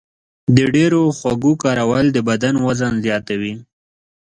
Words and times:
د 0.55 0.57
ډېرو 0.75 1.01
خوږو 1.17 1.53
کارول 1.63 2.05
د 2.11 2.17
بدن 2.29 2.55
وزن 2.65 2.93
زیاتوي. 3.05 3.53